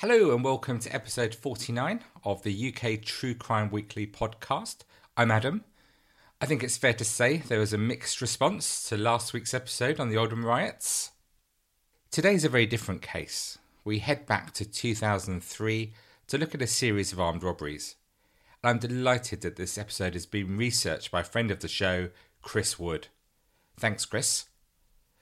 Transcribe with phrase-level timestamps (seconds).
[0.00, 4.80] Hello and welcome to episode 49 of the UK True Crime Weekly podcast.
[5.16, 5.64] I'm Adam.
[6.38, 9.98] I think it's fair to say there was a mixed response to last week's episode
[9.98, 11.12] on the Oldham riots.
[12.10, 13.56] Today's a very different case.
[13.86, 15.94] We head back to 2003
[16.26, 17.96] to look at a series of armed robberies.
[18.62, 22.10] And I'm delighted that this episode has been researched by a friend of the show,
[22.42, 23.08] Chris Wood.
[23.78, 24.44] Thanks, Chris.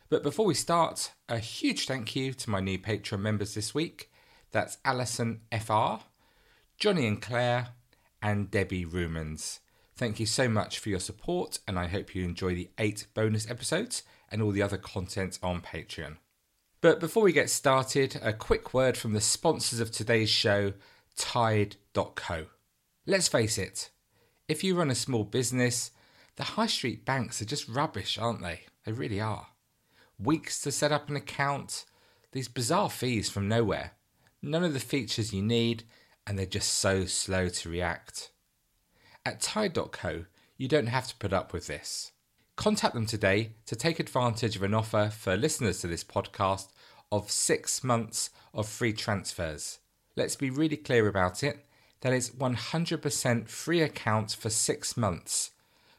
[0.08, 4.10] But before we start, a huge thank you to my new Patreon members this week.
[4.54, 5.96] That's Alison FR,
[6.78, 7.70] Johnny and Claire,
[8.22, 9.58] and Debbie Rumans.
[9.96, 13.50] Thank you so much for your support, and I hope you enjoy the eight bonus
[13.50, 16.18] episodes and all the other content on Patreon.
[16.80, 20.74] But before we get started, a quick word from the sponsors of today's show,
[21.16, 22.46] Tide.co.
[23.06, 23.90] Let's face it,
[24.46, 25.90] if you run a small business,
[26.36, 28.60] the high street banks are just rubbish, aren't they?
[28.84, 29.48] They really are.
[30.16, 31.86] Weeks to set up an account,
[32.30, 33.94] these bizarre fees from nowhere
[34.44, 35.84] none of the features you need,
[36.26, 38.30] and they're just so slow to react.
[39.26, 40.24] At Tide.co,
[40.56, 42.12] you don't have to put up with this.
[42.56, 46.68] Contact them today to take advantage of an offer for listeners to this podcast
[47.10, 49.80] of six months of free transfers.
[50.16, 51.66] Let's be really clear about it.
[52.02, 55.50] That is 100% free account for six months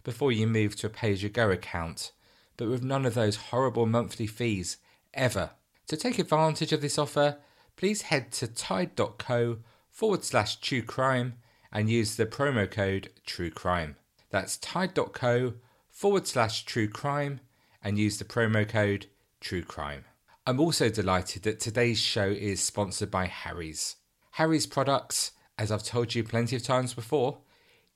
[0.03, 2.11] before you move to a pay as you go account,
[2.57, 4.77] but with none of those horrible monthly fees
[5.13, 5.51] ever.
[5.88, 7.38] To take advantage of this offer,
[7.75, 9.57] please head to tide.co
[9.89, 11.33] forward slash true crime
[11.71, 13.95] and use the promo code true crime.
[14.29, 15.53] That's tide.co
[15.89, 17.39] forward slash true crime
[17.81, 19.07] and use the promo code
[19.39, 20.05] true crime.
[20.47, 23.95] I'm also delighted that today's show is sponsored by Harry's.
[24.31, 27.39] Harry's products, as I've told you plenty of times before,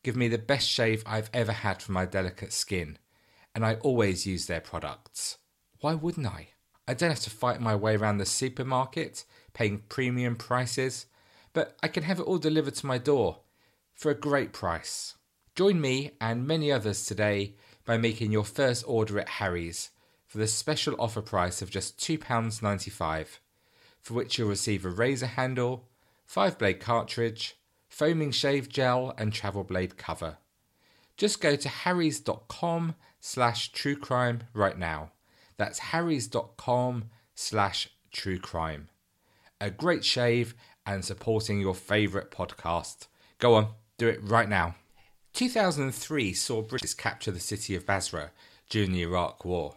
[0.04, 2.98] give me the best shave I've ever had for my delicate skin,
[3.54, 5.38] and I always use their products.
[5.82, 6.50] Why wouldn't I?
[6.88, 9.26] I don't have to fight my way around the supermarket
[9.60, 11.06] paying premium prices,
[11.52, 13.40] but I can have it all delivered to my door
[13.94, 15.16] for a great price.
[15.54, 19.90] Join me and many others today by making your first order at Harry's
[20.26, 23.40] for the special offer price of just £2.95,
[24.00, 25.90] for which you'll receive a razor handle,
[26.26, 27.58] 5 blade cartridge,
[27.90, 30.38] foaming shave gel, and travel blade cover.
[31.18, 35.12] Just go to harrys.com slash truecrime right now.
[35.58, 38.86] That's harrys.com slash truecrime
[39.62, 40.56] a great shave,
[40.86, 43.08] and supporting your favourite podcast.
[43.38, 44.76] Go on, do it right now.
[45.34, 48.32] 2003 saw British capture the city of Basra
[48.70, 49.76] during the Iraq War.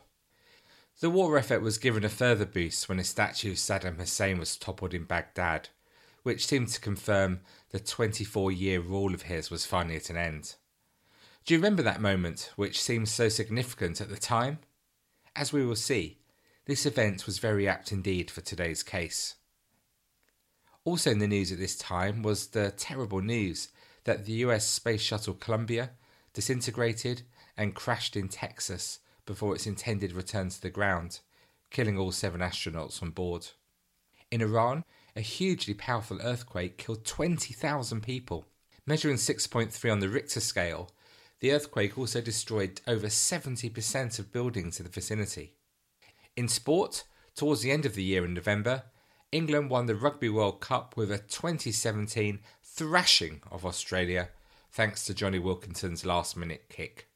[1.01, 4.57] The war effort was given a further boost when a statue of Saddam Hussein was
[4.57, 5.69] toppled in Baghdad,
[6.23, 7.41] which seemed to confirm
[7.71, 10.55] the 24 year rule of his was finally at an end.
[11.45, 14.61] Do you remember that moment, which seemed so significant at the time?
[15.35, 16.19] As we will see,
[16.67, 19.35] this event was very apt indeed for today's case.
[20.85, 23.69] Also in the news at this time was the terrible news
[24.05, 25.91] that the US Space Shuttle Columbia
[26.33, 27.23] disintegrated
[27.57, 31.21] and crashed in Texas before its intended return to the ground,
[31.71, 33.49] killing all seven astronauts on board.
[34.31, 34.85] In Iran,
[35.15, 38.47] a hugely powerful earthquake killed 20,000 people.
[38.85, 40.91] Measuring 6.3 on the Richter scale,
[41.39, 45.55] the earthquake also destroyed over 70% of buildings in the vicinity.
[46.35, 47.05] In sport,
[47.37, 48.85] towards the end of the year in November,
[49.33, 54.29] England won the Rugby World Cup with a 2017 thrashing of Australia
[54.71, 57.09] thanks to Jonny Wilkinson's last minute kick.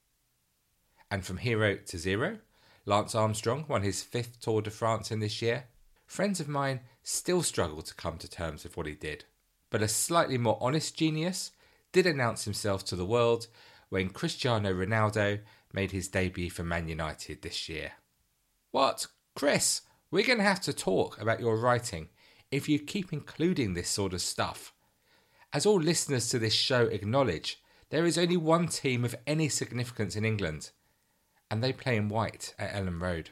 [1.10, 2.38] And from hero to zero,
[2.86, 5.64] Lance Armstrong won his fifth Tour de France in this year.
[6.06, 9.24] Friends of mine still struggle to come to terms with what he did,
[9.68, 11.50] but a slightly more honest genius
[11.92, 13.46] did announce himself to the world
[13.90, 15.40] when Cristiano Ronaldo
[15.70, 17.92] made his debut for Man United this year.
[18.70, 19.06] What?
[19.34, 19.82] Chris,
[20.16, 22.08] we're going to have to talk about your writing
[22.50, 24.72] if you keep including this sort of stuff.
[25.52, 27.60] As all listeners to this show acknowledge,
[27.90, 30.70] there is only one team of any significance in England,
[31.50, 33.28] and they play in white at Elland Road.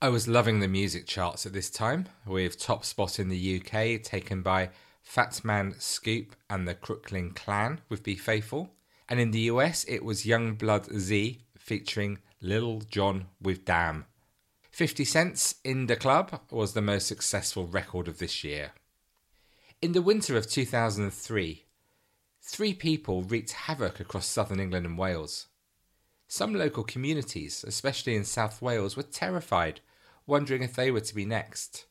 [0.00, 4.02] I was loving the music charts at this time, with top spot in the UK
[4.02, 4.70] taken by
[5.06, 8.70] Fatman Scoop and the Crooklyn Clan with Be Faithful,
[9.06, 14.06] and in the US it was YoungBloodZ featuring Lil Jon with Damn.
[14.76, 18.72] 50 Cent's In the Club was the most successful record of this year.
[19.80, 21.64] In the winter of 2003,
[22.42, 25.46] three people wreaked havoc across southern England and Wales.
[26.28, 29.80] Some local communities, especially in South Wales, were terrified,
[30.26, 31.86] wondering if they were to be next.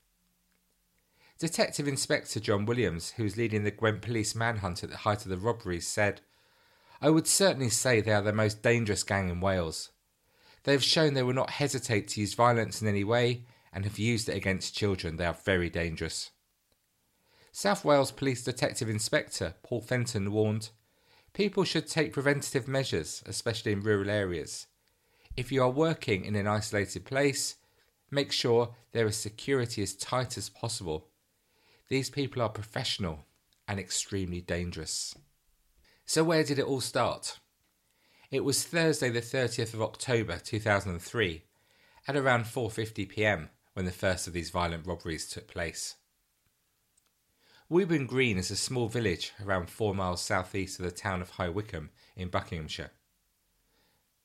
[1.39, 5.29] Detective Inspector John Williams, who was leading the Gwent police manhunt at the height of
[5.29, 6.21] the robberies, said,
[7.01, 9.89] I would certainly say they are the most dangerous gang in Wales.
[10.65, 13.99] They have shown they will not hesitate to use violence in any way and have
[13.99, 15.15] used it against children.
[15.15, 16.31] They are very dangerous.
[17.51, 20.69] South Wales Police Detective Inspector Paul Fenton warned
[21.33, 24.65] people should take preventative measures, especially in rural areas.
[25.37, 27.55] If you are working in an isolated place,
[28.09, 31.09] make sure there is security as tight as possible.
[31.89, 33.25] These people are professional
[33.67, 35.13] and extremely dangerous.
[36.05, 37.39] So, where did it all start?
[38.35, 41.43] It was Thursday, the 30th of October 2003,
[42.05, 43.49] at around 4:50 p.m.
[43.71, 45.95] when the first of these violent robberies took place.
[47.71, 51.47] Wooburn Green is a small village around four miles southeast of the town of High
[51.47, 52.91] Wycombe in Buckinghamshire.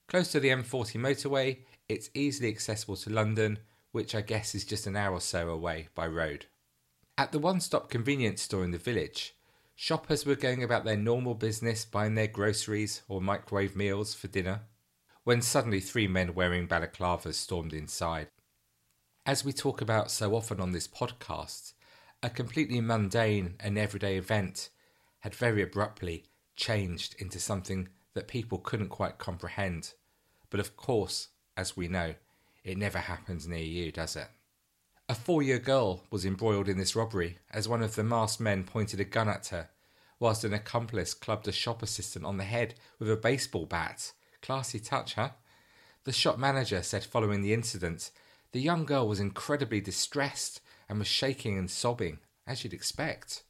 [0.08, 1.58] Close to the M40 motorway,
[1.88, 3.60] it's easily accessible to London,
[3.92, 6.46] which I guess is just an hour or so away by road.
[7.16, 9.36] At the one stop convenience store in the village,
[9.82, 14.60] shoppers were going about their normal business buying their groceries or microwave meals for dinner,
[15.24, 18.26] when suddenly three men wearing balaclavas stormed inside.
[19.24, 21.72] As we talk about so often on this podcast,
[22.22, 24.68] a completely mundane and everyday event
[25.20, 26.24] had very abruptly
[26.56, 29.94] changed into something that people couldn't quite comprehend.
[30.50, 32.16] But of course, as we know,
[32.64, 34.28] it never happens near you, does it?
[35.10, 38.62] A four year girl was embroiled in this robbery as one of the masked men
[38.62, 39.68] pointed a gun at her,
[40.20, 44.12] whilst an accomplice clubbed a shop assistant on the head with a baseball bat.
[44.40, 45.30] Classy touch, huh?
[46.04, 48.12] The shop manager said following the incident,
[48.52, 53.42] the young girl was incredibly distressed and was shaking and sobbing, as you'd expect.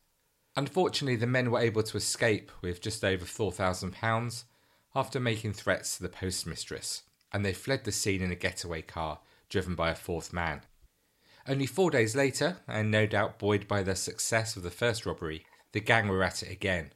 [0.57, 4.45] Unfortunately, the men were able to escape with just over £4,000
[4.95, 9.19] after making threats to the postmistress, and they fled the scene in a getaway car
[9.51, 10.63] driven by a fourth man.
[11.51, 15.45] Only four days later, and no doubt buoyed by the success of the first robbery,
[15.73, 16.93] the gang were at it again.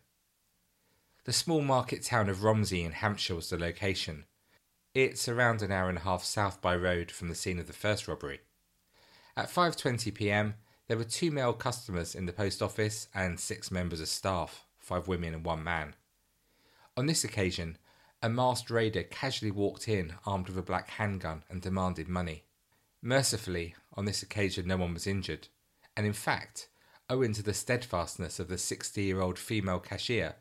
[1.24, 4.26] The small market town of Romsey in Hampshire was the location.
[4.94, 7.72] It's around an hour and a half south by road from the scene of the
[7.72, 8.42] first robbery.
[9.36, 10.54] At 5:20 p.m.,
[10.86, 15.08] there were two male customers in the post office and six members of staff, five
[15.08, 15.96] women and one man.
[16.96, 17.76] On this occasion,
[18.22, 22.43] a masked raider casually walked in armed with a black handgun and demanded money.
[23.06, 25.48] Mercifully, on this occasion no one was injured,
[25.94, 26.68] and in fact,
[27.10, 30.36] owing to the steadfastness of the 60 year old female cashier,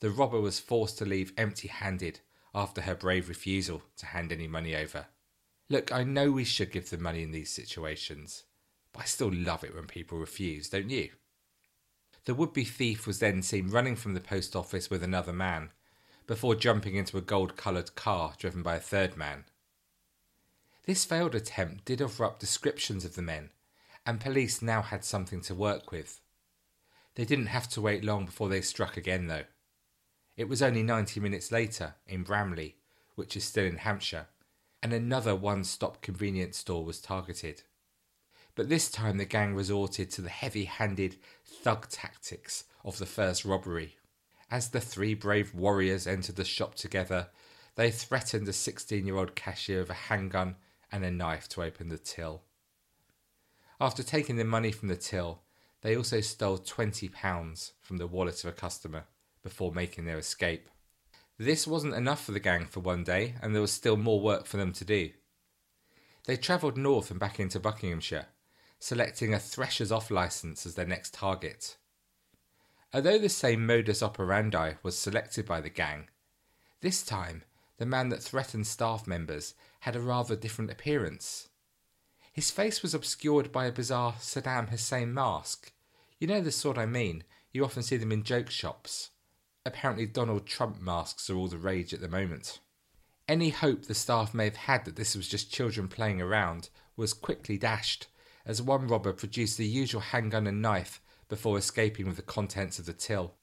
[0.00, 2.18] the robber was forced to leave empty handed
[2.52, 5.06] after her brave refusal to hand any money over.
[5.68, 8.42] Look, I know we should give them money in these situations,
[8.92, 11.10] but I still love it when people refuse, don't you?
[12.24, 15.70] The would be thief was then seen running from the post office with another man,
[16.26, 19.44] before jumping into a gold coloured car driven by a third man.
[20.90, 23.50] This failed attempt did offer up descriptions of the men,
[24.04, 26.20] and police now had something to work with.
[27.14, 29.44] They didn't have to wait long before they struck again, though.
[30.36, 32.78] It was only 90 minutes later, in Bramley,
[33.14, 34.26] which is still in Hampshire,
[34.82, 37.62] and another one stop convenience store was targeted.
[38.56, 43.44] But this time the gang resorted to the heavy handed thug tactics of the first
[43.44, 43.96] robbery.
[44.50, 47.28] As the three brave warriors entered the shop together,
[47.76, 50.56] they threatened a 16 year old cashier with a handgun
[50.92, 52.42] and a knife to open the till.
[53.80, 55.40] After taking the money from the till,
[55.82, 59.04] they also stole £20 from the wallet of a customer
[59.42, 60.68] before making their escape.
[61.38, 64.44] This wasn't enough for the gang for one day, and there was still more work
[64.44, 65.10] for them to do.
[66.26, 68.26] They travelled north and back into Buckinghamshire,
[68.78, 71.78] selecting a Threshers Off licence as their next target.
[72.92, 76.08] Although the same modus operandi was selected by the gang,
[76.82, 77.44] this time
[77.80, 81.48] the man that threatened staff members had a rather different appearance.
[82.32, 85.72] His face was obscured by a bizarre Saddam Hussein mask.
[86.20, 89.10] You know the sort I mean, you often see them in joke shops
[89.64, 92.60] apparently Donald Trump masks are all the rage at the moment.
[93.28, 97.12] Any hope the staff may have had that this was just children playing around was
[97.12, 98.08] quickly dashed,
[98.44, 102.86] as one robber produced the usual handgun and knife before escaping with the contents of
[102.86, 103.34] the till.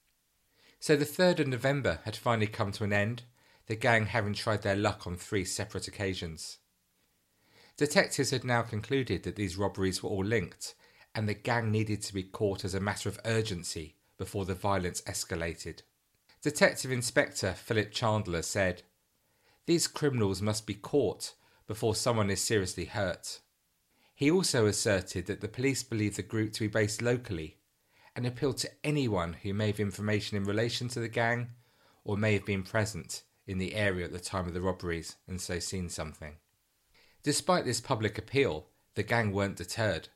[0.79, 3.23] So the 3rd of November had finally come to an end,
[3.67, 6.57] the gang having tried their luck on three separate occasions.
[7.75, 10.73] Detectives had now concluded that these robberies were all linked,
[11.13, 15.01] and the gang needed to be caught as a matter of urgency before the violence
[15.01, 15.81] escalated.
[16.41, 18.83] Detective Inspector Philip Chandler said,
[19.65, 21.33] These criminals must be caught
[21.67, 23.41] before someone is seriously hurt.
[24.15, 27.57] He also asserted that the police believe the group to be based locally
[28.15, 31.49] and appealed to anyone who may have information in relation to the gang
[32.03, 35.41] or may have been present in the area at the time of the robberies and
[35.41, 36.35] so seen something.
[37.23, 40.09] Despite this public appeal, the gang weren't deterred,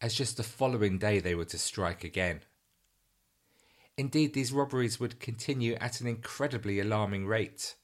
[0.00, 2.40] as just the following day they were to strike again.
[3.96, 7.76] Indeed, these robberies would continue at an incredibly alarming rate.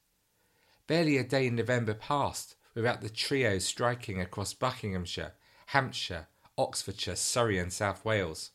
[0.87, 5.35] Barely a day in November passed without the trio striking across Buckinghamshire,
[5.67, 8.51] Hampshire, Oxfordshire, Surrey, and South Wales.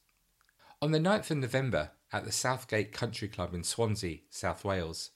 [0.82, 5.12] On the 9th of November, at the Southgate Country Club in Swansea, South Wales,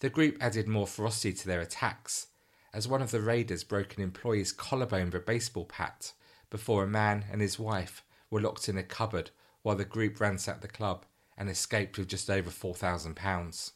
[0.00, 2.28] the group added more ferocity to their attacks
[2.72, 6.12] as one of the raiders broke an employee's collarbone with a baseball bat
[6.50, 9.30] before a man and his wife were locked in a cupboard
[9.62, 11.06] while the group ransacked the club
[11.38, 13.72] and escaped with just over £4,000.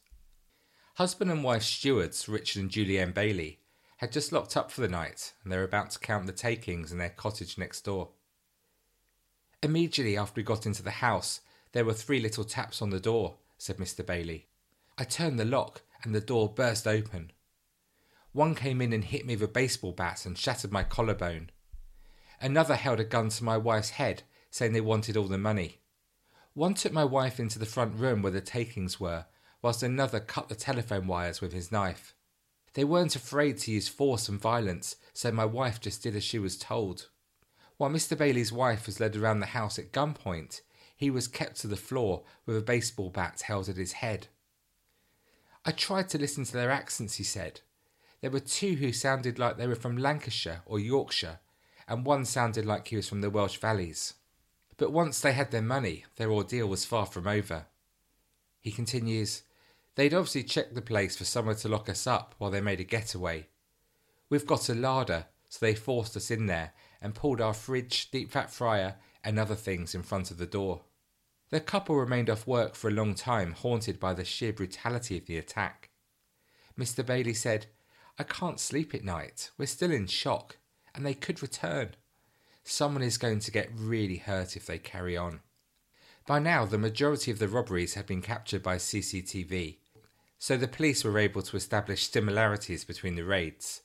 [0.95, 3.61] Husband and wife stewards, Richard and Julianne Bailey,
[3.99, 6.93] had just locked up for the night and they were about to count the takings
[6.93, 8.11] in their cottage next door.
[9.63, 11.41] Immediately after we got into the house,
[11.73, 14.05] there were three little taps on the door, said Mr.
[14.05, 14.47] Bailey.
[14.99, 17.33] I turned the lock and the door burst open.
[18.33, 21.51] One came in and hit me with a baseball bat and shattered my collarbone.
[22.41, 25.79] Another held a gun to my wife's head, saying they wanted all the money.
[26.55, 29.27] One took my wife into the front room where the takings were,
[29.63, 32.15] whilst another cut the telephone wires with his knife.
[32.75, 36.39] They weren't afraid to use force and violence, so my wife just did as she
[36.39, 37.09] was told.
[37.77, 38.17] While Mr.
[38.17, 40.61] Bailey's wife was led around the house at gunpoint,
[40.97, 44.29] he was kept to the floor with a baseball bat held at his head.
[45.65, 47.61] I tried to listen to their accents, he said.
[48.21, 51.41] There were two who sounded like they were from Lancashire or Yorkshire,
[51.89, 54.15] and one sounded like he was from the Welsh valleys.
[54.77, 57.67] But once they had their money, their ordeal was far from over.
[58.61, 59.43] He continues,
[59.97, 62.85] They'd obviously checked the place for somewhere to lock us up while they made a
[62.85, 63.49] getaway.
[64.31, 68.31] We've got a larder, so they forced us in there and pulled our fridge, deep
[68.31, 70.83] fat fryer, and other things in front of the door.
[71.51, 75.27] The couple remained off work for a long time, haunted by the sheer brutality of
[75.27, 75.91] the attack.
[76.79, 77.05] Mr.
[77.05, 77.67] Bailey said,
[78.19, 79.51] I can't sleep at night.
[79.59, 80.59] We're still in shock,
[80.95, 81.97] and they could return.
[82.63, 85.41] Someone is going to get really hurt if they carry on.
[86.25, 89.79] By now, the majority of the robberies had been captured by CCTV,
[90.39, 93.83] so the police were able to establish similarities between the raids,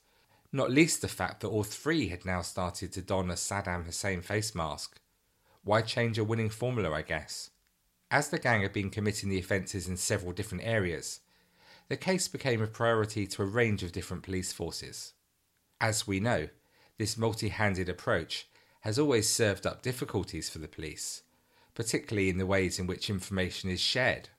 [0.52, 4.22] not least the fact that all three had now started to don a Saddam Hussein
[4.22, 5.00] face mask.
[5.64, 7.50] Why change a winning formula, I guess?
[8.16, 11.20] As the gang had been committing the offences in several different areas,
[11.88, 15.12] the case became a priority to a range of different police forces.
[15.82, 16.48] As we know,
[16.96, 18.48] this multi handed approach
[18.80, 21.24] has always served up difficulties for the police,
[21.74, 24.30] particularly in the ways in which information is shared.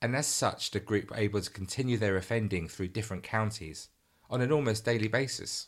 [0.00, 3.88] And as such, the group were able to continue their offending through different counties
[4.30, 5.66] on an almost daily basis.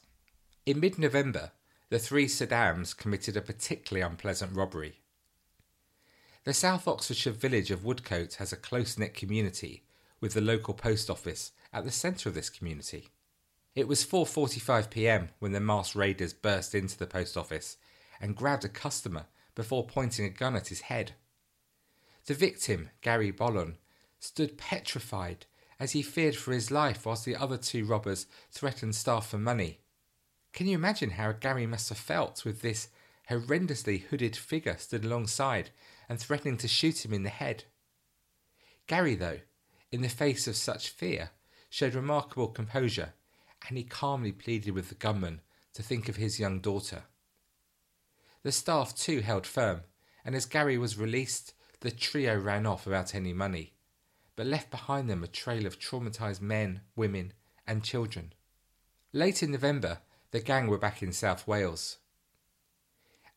[0.66, 1.50] In mid November,
[1.88, 5.00] the three Saddams committed a particularly unpleasant robbery.
[6.44, 9.82] The South Oxfordshire village of Woodcote has a close knit community,
[10.20, 13.08] with the local post office at the centre of this community.
[13.74, 15.30] It was 4:45 p.m.
[15.38, 17.78] when the masked raiders burst into the post office
[18.20, 19.24] and grabbed a customer
[19.54, 21.12] before pointing a gun at his head.
[22.26, 23.78] The victim, Gary Bollon,
[24.20, 25.46] stood petrified
[25.80, 29.80] as he feared for his life whilst the other two robbers threatened staff for money.
[30.52, 32.88] Can you imagine how Gary must have felt with this
[33.30, 35.70] horrendously hooded figure stood alongside
[36.08, 37.64] and threatening to shoot him in the head.
[38.86, 39.40] Gary, though,
[39.90, 41.30] in the face of such fear,
[41.70, 43.14] showed remarkable composure,
[43.68, 45.40] and he calmly pleaded with the gunman
[45.72, 47.04] to think of his young daughter.
[48.42, 49.82] The staff too held firm,
[50.24, 53.74] and as Gary was released, the trio ran off without any money,
[54.36, 57.32] but left behind them a trail of traumatized men, women,
[57.66, 58.32] and children.
[59.12, 59.98] Late in November,
[60.30, 61.98] the gang were back in South Wales,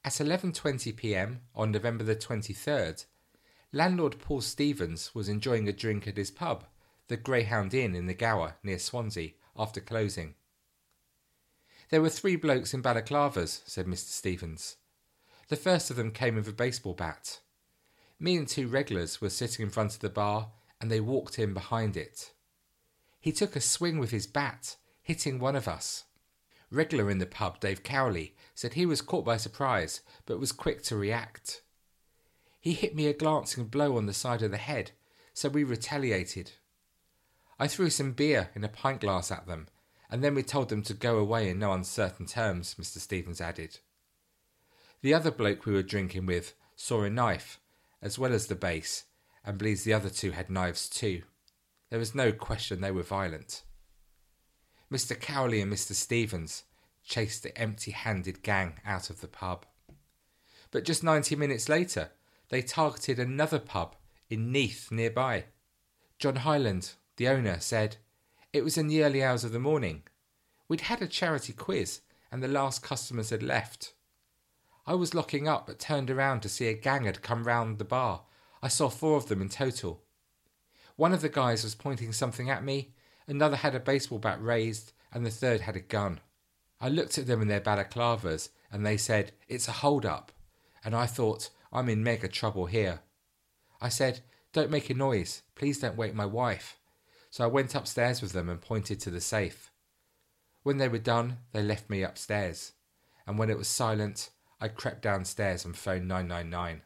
[0.07, 1.41] at 11:20 p.m.
[1.53, 3.03] on November the 23rd,
[3.73, 6.63] landlord Paul Stevens was enjoying a drink at his pub,
[7.09, 10.35] the Greyhound Inn in the Gower near Swansea, after closing.
[11.89, 14.07] There were three blokes in balaclavas, said Mr.
[14.07, 14.77] Stevens.
[15.49, 17.41] The first of them came with a baseball bat.
[18.17, 21.53] Me and two regulars were sitting in front of the bar, and they walked in
[21.53, 22.31] behind it.
[23.19, 26.05] He took a swing with his bat, hitting one of us.
[26.69, 30.83] Regular in the pub, Dave Cowley, said he was caught by surprise, but was quick
[30.83, 31.61] to react.
[32.59, 34.91] He hit me a glancing blow on the side of the head,
[35.33, 36.51] so we retaliated.
[37.59, 39.67] I threw some beer in a pint glass at them,
[40.09, 42.97] and then we told them to go away in no uncertain terms, Mr.
[42.99, 43.79] Stevens added.
[45.01, 47.59] The other bloke we were drinking with saw a knife,
[48.01, 49.05] as well as the base,
[49.45, 51.23] and believes the other two had knives too.
[51.89, 53.63] There was no question they were violent.
[54.91, 55.19] Mr.
[55.19, 55.93] Cowley and Mr.
[55.93, 56.63] Stevens
[57.03, 59.65] chased the empty handed gang out of the pub.
[60.71, 62.11] But just 90 minutes later,
[62.49, 63.95] they targeted another pub
[64.29, 65.45] in Neath nearby.
[66.19, 67.97] John Highland, the owner, said,
[68.53, 70.03] It was in the early hours of the morning.
[70.67, 72.01] We'd had a charity quiz
[72.31, 73.93] and the last customers had left.
[74.85, 77.85] I was locking up but turned around to see a gang had come round the
[77.85, 78.23] bar.
[78.61, 80.03] I saw four of them in total.
[80.95, 82.93] One of the guys was pointing something at me,
[83.27, 86.19] another had a baseball bat raised, and the third had a gun.
[86.79, 90.31] I looked at them in their balaclavas, and they said, It's a hold up.
[90.83, 93.01] And I thought, I'm in mega trouble here.
[93.81, 94.21] I said,
[94.53, 95.41] Don't make a noise.
[95.55, 96.77] Please don't wake my wife.
[97.29, 99.71] So I went upstairs with them and pointed to the safe.
[100.63, 102.73] When they were done, they left me upstairs.
[103.25, 104.29] And when it was silent,
[104.59, 106.81] I crept downstairs and phoned 999.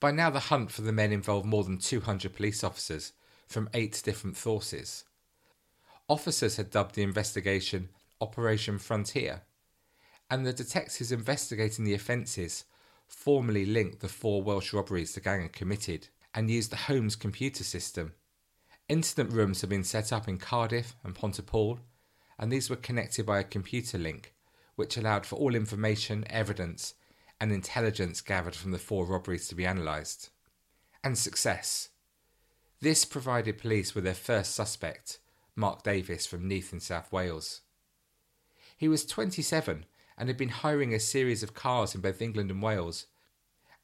[0.00, 3.12] By now, the hunt for the men involved more than 200 police officers
[3.46, 5.04] from eight different forces.
[6.08, 7.88] Officers had dubbed the investigation
[8.20, 9.42] Operation Frontier,
[10.30, 12.64] and the detectives investigating the offences
[13.06, 17.64] formally linked the four Welsh robberies the gang had committed and used the Holmes computer
[17.64, 18.12] system.
[18.88, 21.80] Incident rooms had been set up in Cardiff and Pontypool,
[22.38, 24.34] and these were connected by a computer link,
[24.74, 26.94] which allowed for all information, evidence,
[27.40, 30.30] and intelligence gathered from the four robberies to be analysed.
[31.02, 31.88] And success.
[32.80, 35.18] This provided police with their first suspect,
[35.56, 37.60] Mark Davis from Neath in South Wales.
[38.76, 39.86] He was 27
[40.18, 43.06] and had been hiring a series of cars in both England and Wales,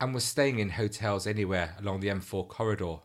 [0.01, 2.99] and was staying in hotels anywhere along the M4 corridor.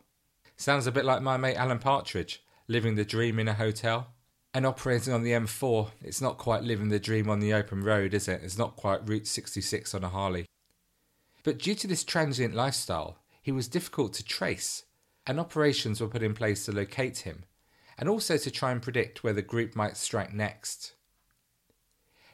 [0.57, 4.07] Sounds a bit like my mate Alan Partridge, living the dream in a hotel.
[4.53, 8.13] And operating on the M4, it's not quite living the dream on the open road,
[8.13, 8.41] is it?
[8.41, 10.45] It's not quite Route 66 on a Harley.
[11.43, 14.86] But due to this transient lifestyle, he was difficult to trace,
[15.27, 17.43] and operations were put in place to locate him,
[17.97, 20.93] and also to try and predict where the group might strike next.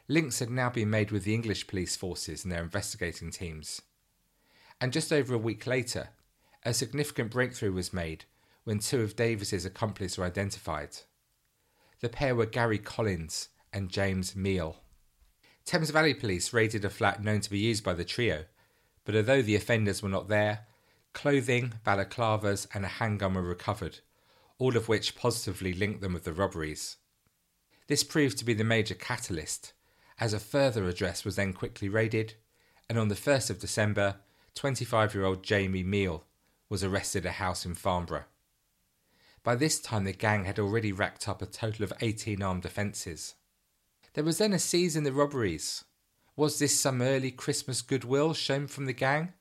[0.08, 3.80] Links had now been made with the English police forces and their investigating teams.
[4.80, 6.08] And just over a week later,
[6.64, 8.24] a significant breakthrough was made
[8.64, 10.98] when two of Davis's accomplices were identified.
[12.00, 14.76] The pair were Gary Collins and James Meal.
[15.64, 18.44] Thames Valley Police raided a flat known to be used by the trio,
[19.04, 20.66] but although the offenders were not there,
[21.12, 24.00] clothing, balaclavas, and a handgun were recovered,
[24.62, 26.98] all of which positively linked them with the robberies.
[27.88, 29.72] This proved to be the major catalyst,
[30.20, 32.34] as a further address was then quickly raided,
[32.88, 34.18] and on the 1st of December,
[34.54, 36.22] 25 year old Jamie Meal
[36.68, 38.26] was arrested at a house in Farnborough.
[39.42, 43.34] By this time, the gang had already racked up a total of 18 armed offences.
[44.14, 45.82] There was then a seize in the robberies.
[46.36, 49.32] Was this some early Christmas goodwill shown from the gang?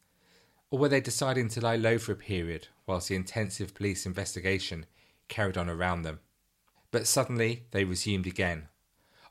[0.71, 4.87] Or were they deciding to lie low for a period whilst the intensive police investigation
[5.31, 6.19] carried on around them?
[6.91, 8.67] But suddenly they resumed again,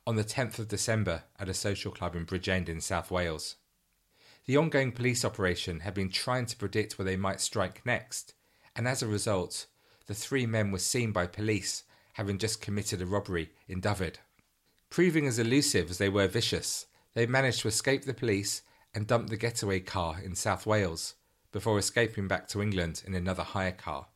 [0.04, 3.54] on the 10th of December at a social club in Bridgend in South Wales.
[4.46, 8.34] The ongoing police operation had been trying to predict where they might strike next,
[8.74, 9.66] and as a result,
[10.06, 11.84] the three men were seen by police
[12.14, 14.18] having just committed a robbery in Dyfed.
[14.88, 19.30] Proving as elusive as they were vicious, they managed to escape the police and dump
[19.30, 21.14] the getaway car in South Wales
[21.52, 24.06] before escaping back to England in another hire car.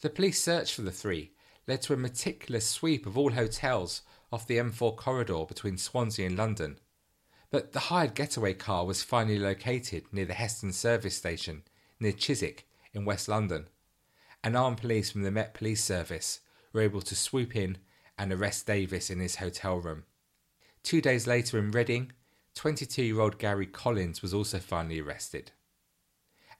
[0.00, 1.32] The police search for the three
[1.66, 4.02] led to a meticulous sweep of all hotels
[4.32, 6.78] off the M4 corridor between Swansea and London.
[7.50, 11.62] But the hired getaway car was finally located near the Heston service station
[12.00, 13.68] near Chiswick in West London
[14.44, 16.40] and armed police from the Met Police Service
[16.72, 17.78] were able to swoop in
[18.18, 20.04] and arrest Davis in his hotel room.
[20.82, 22.12] Two days later in Reading,
[22.54, 25.52] 22 year old Gary Collins was also finally arrested.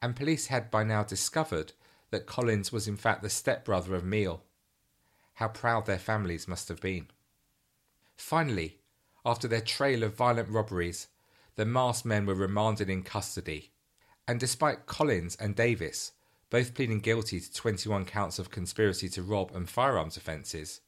[0.00, 1.72] And police had by now discovered
[2.14, 4.44] that Collins was in fact the stepbrother of Meal.
[5.34, 7.08] How proud their families must have been.
[8.16, 8.78] Finally,
[9.26, 11.08] after their trail of violent robberies,
[11.56, 13.72] the masked men were remanded in custody,
[14.28, 16.12] and despite Collins and Davis
[16.50, 20.82] both pleading guilty to 21 counts of conspiracy to rob and firearms offences.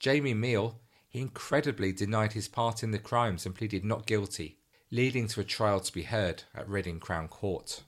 [0.00, 4.58] Jamie Meal, he incredibly denied his part in the crimes and pleaded not guilty,
[4.90, 7.84] leading to a trial to be heard at Reading Crown Court.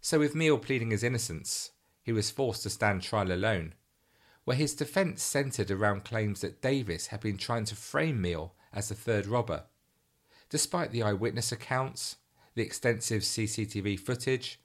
[0.00, 1.72] So, with Meal pleading his innocence,
[2.08, 3.74] he was forced to stand trial alone,
[4.44, 8.88] where his defence centred around claims that Davis had been trying to frame Meal as
[8.88, 9.64] the third robber.
[10.48, 12.16] Despite the eyewitness accounts,
[12.54, 14.58] the extensive CCTV footage,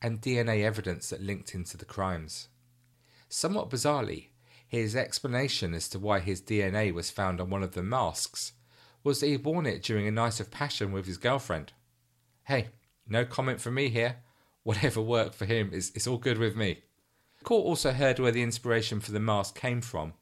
[0.00, 2.48] and DNA evidence that linked him to the crimes.
[3.28, 4.28] Somewhat bizarrely,
[4.66, 8.54] his explanation as to why his DNA was found on one of the masks
[9.04, 11.74] was that he worn it during a night of passion with his girlfriend.
[12.44, 12.68] Hey,
[13.06, 14.16] no comment from me here.
[14.66, 16.78] Whatever worked for him is, is all good with me.
[17.46, 20.14] Court also heard where the inspiration for the mask came from.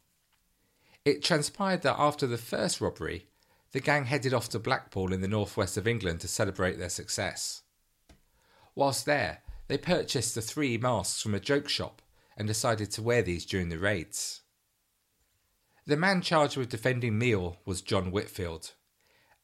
[1.06, 3.28] It transpired that after the first robbery,
[3.72, 7.62] the gang headed off to Blackpool in the northwest of England to celebrate their success.
[8.74, 12.02] Whilst there, they purchased the three masks from a joke shop
[12.36, 14.42] and decided to wear these during the raids.
[15.86, 18.72] The man charged with defending Meal was John Whitfield,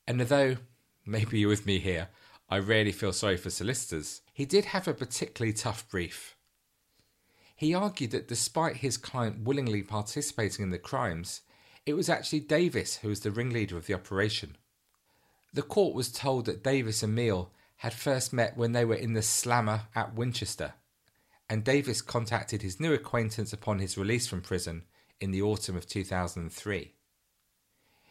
[0.07, 0.59] and although,
[1.07, 2.09] maybe you're with me here,
[2.51, 6.37] I rarely feel sorry for solicitors, he did have a particularly tough brief.
[7.61, 11.43] He argued that despite his client willingly participating in the crimes,
[11.85, 14.57] it was actually Davis who was the ringleader of the operation.
[15.53, 19.13] The court was told that Davis and Meal had first met when they were in
[19.13, 20.73] the slammer at Winchester,
[21.51, 24.85] and Davis contacted his new acquaintance upon his release from prison
[25.21, 26.95] in the autumn of 2003.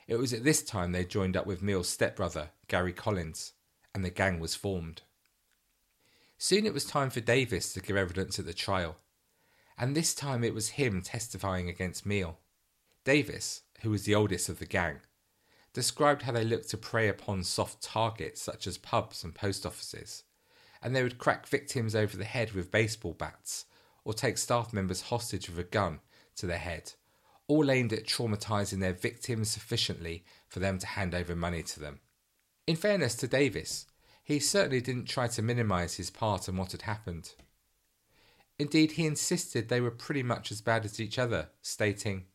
[0.08, 3.54] It was at this time they joined up with Meal's stepbrother, Gary Collins,
[3.96, 5.02] and the gang was formed.
[6.38, 8.98] Soon it was time for Davis to give evidence at the trial,
[9.80, 12.38] and this time it was him testifying against Meal.
[13.06, 15.00] Davis, who was the oldest of the gang,
[15.74, 20.24] described how they looked to prey upon soft targets such as pubs and post offices,
[20.82, 23.66] and they would crack victims over the head with baseball bats
[24.04, 26.00] or take staff members hostage with a gun
[26.36, 26.92] to their head,
[27.48, 32.00] all aimed at traumatizing their victims sufficiently for them to hand over money to them.
[32.68, 33.86] In fairness to Davis,
[34.24, 37.34] he certainly didn't try to minimize his part in what had happened.
[38.60, 42.26] Indeed, he insisted they were pretty much as bad as each other, stating,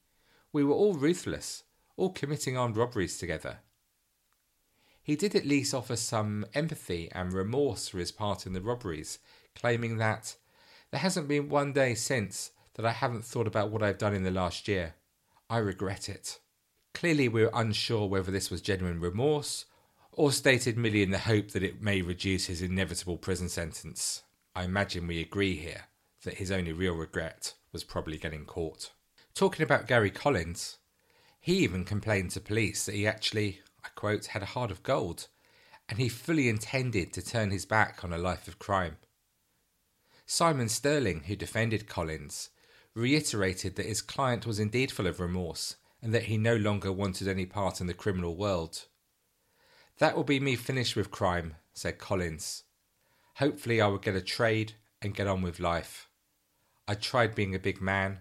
[0.54, 1.64] We were all ruthless,
[1.98, 3.58] all committing armed robberies together.
[5.02, 9.18] He did at least offer some empathy and remorse for his part in the robberies,
[9.54, 10.36] claiming that
[10.90, 14.24] there hasn't been one day since that I haven't thought about what I've done in
[14.24, 14.94] the last year.
[15.50, 16.38] I regret it.
[16.94, 19.66] Clearly, we were unsure whether this was genuine remorse
[20.10, 24.22] or stated merely in the hope that it may reduce his inevitable prison sentence.
[24.56, 25.88] I imagine we agree here
[26.24, 28.90] that his only real regret was probably getting caught.
[29.34, 30.78] Talking about Gary Collins,
[31.40, 35.28] he even complained to police that he actually, I quote, had a heart of gold,
[35.88, 38.96] and he fully intended to turn his back on a life of crime.
[40.26, 42.50] Simon Sterling, who defended Collins,
[42.94, 47.28] reiterated that his client was indeed full of remorse and that he no longer wanted
[47.28, 48.86] any part in the criminal world.
[49.98, 52.64] That will be me finished with crime, said Collins.
[53.36, 56.08] Hopefully, I will get a trade and get on with life.
[56.86, 58.20] I tried being a big man,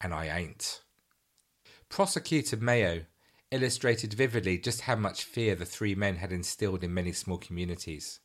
[0.00, 0.82] and I ain't.
[1.88, 3.06] Prosecutor Mayo
[3.50, 8.20] illustrated vividly just how much fear the three men had instilled in many small communities.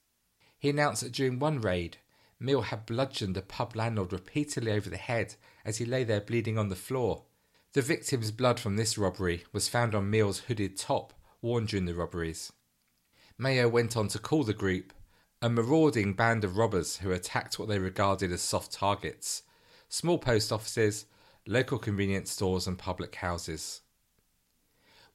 [0.60, 1.98] He announced that during one raid,
[2.40, 6.58] Meal had bludgeoned a pub landlord repeatedly over the head as he lay there bleeding
[6.58, 7.24] on the floor.
[7.74, 11.96] The victim's blood from this robbery was found on Meal's hooded top worn during the
[11.96, 12.52] robberies.
[13.38, 14.94] Mayo went on to call the group
[15.42, 19.44] a marauding band of robbers who attacked what they regarded as soft targets
[19.92, 21.06] small post offices,
[21.46, 23.82] local convenience stores, and public houses.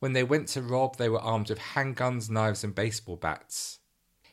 [0.01, 3.79] When they went to rob, they were armed with handguns, knives, and baseball bats.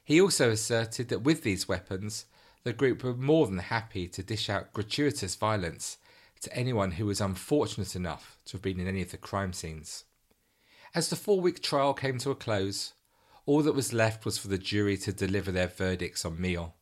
[0.04, 2.26] He also asserted that with these weapons,
[2.66, 5.98] the group were more than happy to dish out gratuitous violence
[6.42, 10.04] to anyone who was unfortunate enough to have been in any of the crime scenes.
[10.94, 12.92] As the four week trial came to a close,
[13.46, 16.76] all that was left was for the jury to deliver their verdicts on Meal.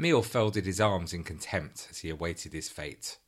[0.00, 3.18] Meal folded his arms in contempt as he awaited his fate,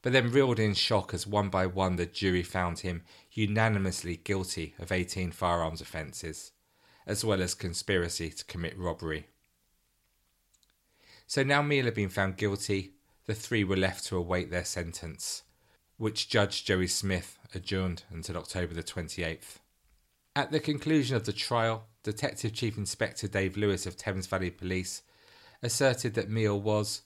[0.00, 4.74] but then reeled in shock as one by one the jury found him unanimously guilty
[4.78, 6.52] of 18 firearms offences,
[7.04, 9.26] as well as conspiracy to commit robbery.
[11.26, 12.92] So now Meal had been found guilty,
[13.26, 15.42] the three were left to await their sentence,
[15.96, 19.58] which Judge Joey Smith adjourned until October the 28th.
[20.36, 25.02] At the conclusion of the trial, Detective Chief Inspector Dave Lewis of Thames Valley Police
[25.62, 27.02] asserted that Meal was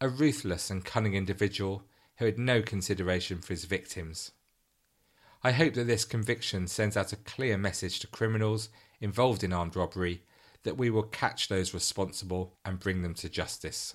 [0.00, 1.84] a ruthless and cunning individual
[2.16, 4.32] who had no consideration for his victims.
[5.42, 8.68] I hope that this conviction sends out a clear message to criminals
[9.00, 10.22] involved in armed robbery
[10.64, 13.94] that we will catch those responsible and bring them to justice.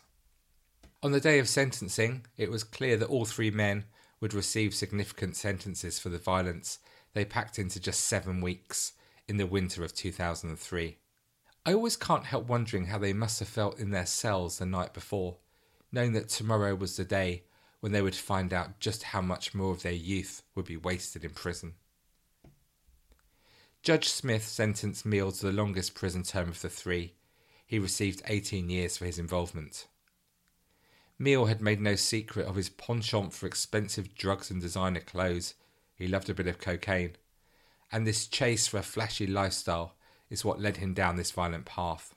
[1.01, 3.83] On the day of sentencing, it was clear that all three men
[4.21, 6.79] would receive significant sentences for the violence
[7.13, 8.93] they packed into just seven weeks
[9.27, 10.97] in the winter of 2003.
[11.65, 14.93] I always can't help wondering how they must have felt in their cells the night
[14.93, 15.37] before,
[15.93, 17.43] knowing that tomorrow was the day
[17.79, 21.23] when they would find out just how much more of their youth would be wasted
[21.23, 21.75] in prison.
[23.81, 27.13] Judge Smith sentenced Meal to the longest prison term of the three.
[27.65, 29.87] He received 18 years for his involvement.
[31.17, 35.53] Meal had made no secret of his penchant for expensive drugs and designer clothes.
[35.95, 37.15] He loved a bit of cocaine.
[37.91, 39.95] And this chase for a flashy lifestyle
[40.33, 42.15] is what led him down this violent path.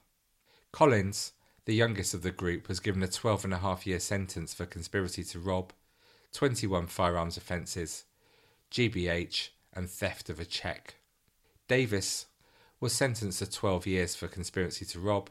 [0.73, 1.33] Collins,
[1.67, 4.65] the youngest of the group, was given a 12 and a half year sentence for
[4.65, 5.75] conspiracy to rob,
[6.33, 8.05] 21 firearms offences,
[8.71, 10.95] GBH, and theft of a cheque.
[11.69, 12.25] Davis
[12.81, 15.29] was sentenced to 12 years for conspiracy to rob,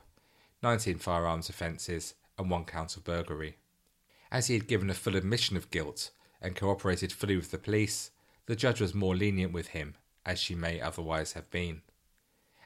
[0.61, 3.57] 19 firearms offences, and one count of burglary.
[4.31, 8.11] As he had given a full admission of guilt and cooperated fully with the police,
[8.45, 11.81] the judge was more lenient with him, as she may otherwise have been.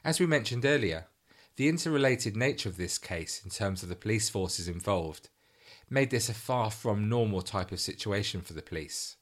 [0.02, 1.08] As we mentioned earlier,
[1.56, 5.28] the interrelated nature of this case in terms of the police forces involved
[5.90, 9.16] made this a far from normal type of situation for the police.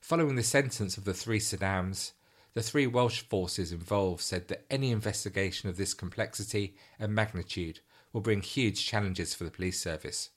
[0.00, 2.12] Following the sentence of the three Saddams,
[2.54, 7.80] the three Welsh forces involved said that any investigation of this complexity and magnitude
[8.12, 10.30] will bring huge challenges for the police service.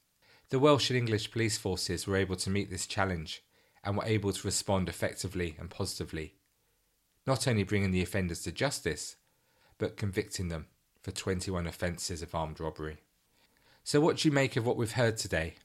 [0.50, 3.44] The Welsh and English police forces were able to meet this challenge
[3.84, 6.36] and were able to respond effectively and positively,
[7.26, 9.16] not only bringing the offenders to justice,
[9.80, 10.68] but convicting them
[11.02, 12.98] for 21 offences of armed robbery.
[13.84, 15.56] So, what do you make of what we've heard today?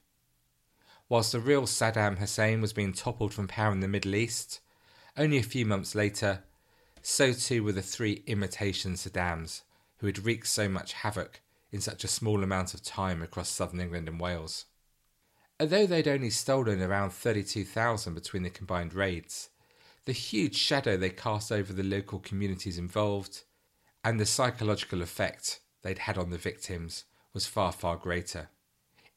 [1.07, 4.61] Whilst the real Saddam Hussein was being toppled from power in the Middle East,
[5.15, 6.43] only a few months later,
[7.03, 9.61] so too were the three imitation Saddams
[9.97, 13.81] who had wreaked so much havoc in such a small amount of time across southern
[13.81, 14.65] England and Wales.
[15.59, 19.49] Although they'd only stolen around 32,000 between the combined raids,
[20.05, 23.43] the huge shadow they cast over the local communities involved
[24.05, 28.49] and the psychological effect they'd had on the victims was far, far greater.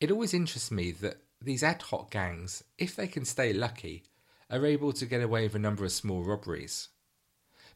[0.00, 4.04] It always interests me that these ad hoc gangs, if they can stay lucky,
[4.50, 6.88] are able to get away with a number of small robberies.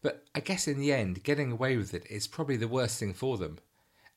[0.01, 3.13] But I guess in the end, getting away with it is probably the worst thing
[3.13, 3.59] for them,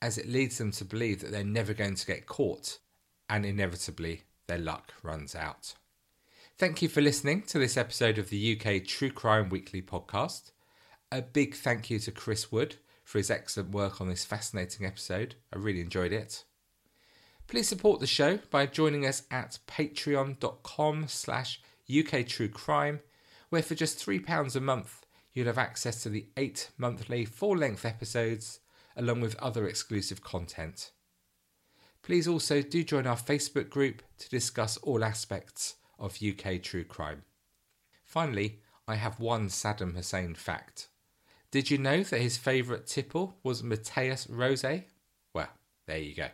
[0.01, 2.79] as it leads them to believe that they're never going to get caught,
[3.29, 5.75] and inevitably their luck runs out.
[6.57, 10.51] Thank you for listening to this episode of the UK True Crime Weekly podcast.
[11.11, 15.35] A big thank you to Chris Wood for his excellent work on this fascinating episode.
[15.53, 16.43] I really enjoyed it.
[17.47, 22.99] Please support the show by joining us at patreon.com slash uktruecrime,
[23.49, 28.59] where for just £3 a month you'll have access to the eight monthly full-length episodes
[28.97, 30.91] along with other exclusive content.
[32.01, 37.23] Please also do join our Facebook group to discuss all aspects of UK true crime.
[38.03, 40.87] Finally, I have one Saddam Hussein fact.
[41.55, 44.65] Did you know that his favourite tipple was Mateus Rose?
[45.33, 45.47] Well,
[45.87, 46.27] there you go.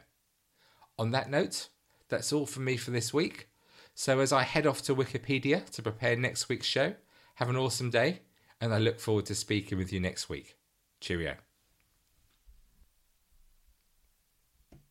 [0.97, 1.69] On that note,
[2.09, 3.47] that's all from me for this week.
[3.93, 6.95] So as I head off to Wikipedia to prepare next week's show,
[7.35, 8.21] have an awesome day,
[8.59, 10.57] and I look forward to speaking with you next week.
[11.01, 11.35] Cheerio.